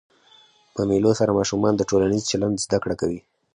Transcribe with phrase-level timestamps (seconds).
[0.75, 3.19] په مېلو سره ماشومان د ټولنیز چلند زده کړه کوي.